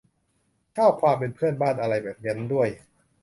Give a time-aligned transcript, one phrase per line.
[0.77, 2.69] ชอบความเป็นเพื่อนบ้านอะไรแบบนั้นด้วย